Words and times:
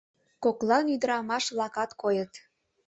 Коклан 0.43 0.85
ӱдырамаш-влакат 0.93 1.91
койыт. 2.01 2.33